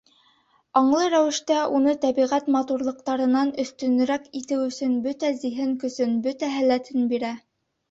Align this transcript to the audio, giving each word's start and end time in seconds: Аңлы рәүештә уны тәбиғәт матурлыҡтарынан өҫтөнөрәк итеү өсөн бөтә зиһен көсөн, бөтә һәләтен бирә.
Аңлы 0.79 1.03
рәүештә 1.13 1.57
уны 1.79 1.93
тәбиғәт 2.05 2.49
матурлыҡтарынан 2.55 3.53
өҫтөнөрәк 3.65 4.27
итеү 4.41 4.65
өсөн 4.73 4.97
бөтә 5.07 5.33
зиһен 5.45 5.79
көсөн, 5.87 6.19
бөтә 6.27 6.53
һәләтен 6.59 7.09
бирә. 7.15 7.33